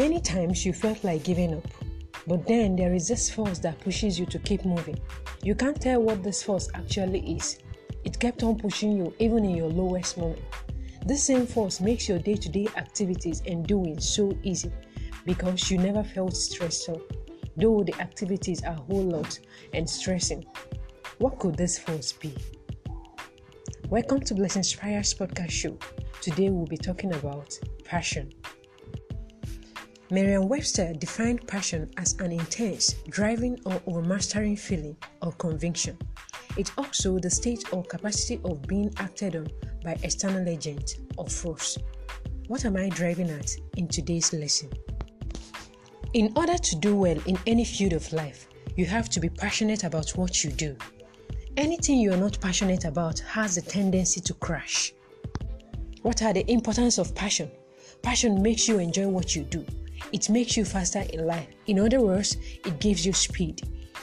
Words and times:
Many 0.00 0.18
times 0.18 0.64
you 0.64 0.72
felt 0.72 1.04
like 1.04 1.24
giving 1.24 1.52
up, 1.52 1.68
but 2.26 2.46
then 2.46 2.74
there 2.74 2.94
is 2.94 3.06
this 3.06 3.28
force 3.28 3.58
that 3.58 3.78
pushes 3.80 4.18
you 4.18 4.24
to 4.24 4.38
keep 4.38 4.64
moving. 4.64 4.98
You 5.42 5.54
can't 5.54 5.78
tell 5.78 6.00
what 6.00 6.22
this 6.22 6.42
force 6.42 6.70
actually 6.72 7.36
is. 7.36 7.58
It 8.02 8.18
kept 8.18 8.42
on 8.42 8.56
pushing 8.56 8.96
you 8.96 9.12
even 9.18 9.44
in 9.44 9.54
your 9.54 9.68
lowest 9.68 10.16
moment. 10.16 10.40
This 11.04 11.22
same 11.24 11.46
force 11.46 11.82
makes 11.82 12.08
your 12.08 12.18
day 12.18 12.32
to 12.36 12.48
day 12.48 12.66
activities 12.78 13.42
and 13.46 13.66
doing 13.66 14.00
so 14.00 14.34
easy 14.42 14.72
because 15.26 15.70
you 15.70 15.76
never 15.76 16.02
felt 16.02 16.34
stressful, 16.34 17.02
though 17.58 17.84
the 17.84 17.94
activities 18.00 18.64
are 18.64 18.76
a 18.76 18.80
whole 18.88 19.04
lot 19.04 19.38
and 19.74 19.86
stressing. 19.86 20.46
What 21.18 21.38
could 21.38 21.58
this 21.58 21.78
force 21.78 22.10
be? 22.10 22.34
Welcome 23.90 24.20
to 24.20 24.34
Blessings 24.34 24.74
Prayers 24.74 25.12
podcast 25.12 25.50
show. 25.50 25.76
Today 26.22 26.48
we'll 26.48 26.64
be 26.64 26.78
talking 26.78 27.12
about 27.12 27.58
passion. 27.84 28.32
Merriam 30.12 30.48
Webster 30.48 30.92
defined 30.94 31.46
passion 31.46 31.88
as 31.96 32.14
an 32.18 32.32
intense, 32.32 32.94
driving, 33.10 33.56
or 33.64 33.74
overmastering 33.86 34.58
feeling 34.58 34.96
or 35.22 35.30
conviction. 35.34 35.96
It's 36.56 36.72
also 36.76 37.20
the 37.20 37.30
state 37.30 37.72
or 37.72 37.84
capacity 37.84 38.40
of 38.44 38.60
being 38.62 38.92
acted 38.96 39.36
on 39.36 39.46
by 39.84 39.96
external 40.02 40.48
agent 40.48 40.96
or 41.16 41.28
force. 41.28 41.78
What 42.48 42.64
am 42.64 42.76
I 42.76 42.88
driving 42.88 43.30
at 43.30 43.54
in 43.76 43.86
today's 43.86 44.32
lesson? 44.32 44.70
In 46.14 46.32
order 46.34 46.58
to 46.58 46.76
do 46.76 46.96
well 46.96 47.18
in 47.26 47.38
any 47.46 47.64
field 47.64 47.92
of 47.92 48.12
life, 48.12 48.48
you 48.74 48.86
have 48.86 49.08
to 49.10 49.20
be 49.20 49.28
passionate 49.28 49.84
about 49.84 50.10
what 50.16 50.42
you 50.42 50.50
do. 50.50 50.76
Anything 51.56 52.00
you 52.00 52.12
are 52.12 52.16
not 52.16 52.40
passionate 52.40 52.84
about 52.84 53.20
has 53.20 53.58
a 53.58 53.62
tendency 53.62 54.20
to 54.22 54.34
crash. 54.34 54.92
What 56.02 56.20
are 56.22 56.32
the 56.32 56.50
importance 56.50 56.98
of 56.98 57.14
passion? 57.14 57.48
Passion 58.02 58.42
makes 58.42 58.66
you 58.66 58.80
enjoy 58.80 59.06
what 59.06 59.36
you 59.36 59.44
do. 59.44 59.64
It 60.12 60.28
makes 60.28 60.56
you 60.56 60.64
faster 60.64 61.04
in 61.12 61.26
life. 61.26 61.48
In 61.66 61.78
other 61.78 62.00
words, 62.00 62.36
it 62.64 62.78
gives 62.80 63.06
you 63.06 63.12
speed. 63.12 63.62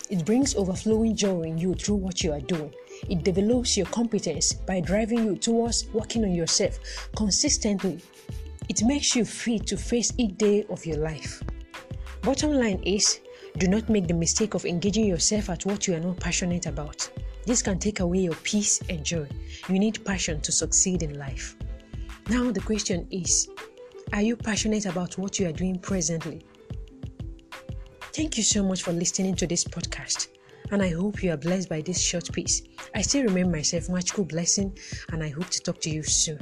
It 0.09 0.25
brings 0.25 0.55
overflowing 0.55 1.15
joy 1.15 1.41
in 1.41 1.57
you 1.57 1.73
through 1.73 1.95
what 1.95 2.23
you 2.23 2.31
are 2.31 2.39
doing. 2.39 2.73
It 3.09 3.23
develops 3.23 3.75
your 3.75 3.87
competence 3.87 4.53
by 4.53 4.79
driving 4.79 5.25
you 5.25 5.35
towards 5.35 5.87
working 5.89 6.23
on 6.23 6.33
yourself 6.33 6.79
consistently. 7.15 7.99
It 8.69 8.83
makes 8.83 9.15
you 9.15 9.25
fit 9.25 9.67
to 9.67 9.77
face 9.77 10.13
each 10.17 10.37
day 10.37 10.65
of 10.69 10.85
your 10.85 10.97
life. 10.97 11.43
Bottom 12.21 12.51
line 12.53 12.81
is 12.83 13.19
do 13.57 13.67
not 13.67 13.89
make 13.89 14.07
the 14.07 14.13
mistake 14.13 14.53
of 14.53 14.65
engaging 14.65 15.05
yourself 15.05 15.49
at 15.49 15.65
what 15.65 15.87
you 15.87 15.95
are 15.95 15.99
not 15.99 16.19
passionate 16.19 16.67
about. 16.67 17.09
This 17.45 17.61
can 17.61 17.79
take 17.79 18.01
away 18.01 18.19
your 18.19 18.35
peace 18.35 18.81
and 18.89 19.03
joy. 19.03 19.27
You 19.67 19.79
need 19.79 20.03
passion 20.05 20.41
to 20.41 20.51
succeed 20.51 21.01
in 21.01 21.17
life. 21.17 21.55
Now, 22.29 22.51
the 22.51 22.59
question 22.59 23.07
is 23.09 23.47
are 24.13 24.21
you 24.21 24.35
passionate 24.35 24.85
about 24.85 25.17
what 25.17 25.39
you 25.39 25.47
are 25.47 25.51
doing 25.51 25.79
presently? 25.79 26.45
Thank 28.13 28.37
you 28.37 28.43
so 28.43 28.63
much 28.63 28.81
for 28.81 28.91
listening 28.91 29.35
to 29.35 29.47
this 29.47 29.63
podcast, 29.63 30.29
and 30.71 30.81
I 30.81 30.89
hope 30.89 31.21
you 31.21 31.31
are 31.31 31.37
blessed 31.37 31.69
by 31.69 31.81
this 31.81 32.01
short 32.01 32.31
piece. 32.31 32.63
I 32.95 33.01
still 33.01 33.23
remain 33.23 33.51
myself, 33.51 33.89
Magical 33.89 34.25
Blessing, 34.25 34.77
and 35.11 35.23
I 35.23 35.29
hope 35.29 35.49
to 35.49 35.61
talk 35.61 35.81
to 35.81 35.89
you 35.89 36.03
soon. 36.03 36.39